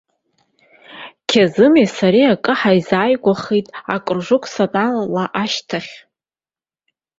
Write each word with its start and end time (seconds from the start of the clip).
Қьаазыми 1.29 1.85
сареи 1.95 2.29
акыр 2.33 2.55
ҳаизааигәахеит 2.61 3.67
акружок 3.93 4.43
саналала 4.53 5.23
ашьҭахь. 5.41 5.93